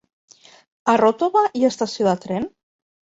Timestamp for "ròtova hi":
1.01-1.65